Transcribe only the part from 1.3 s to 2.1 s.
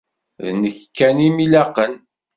m-ilaqen.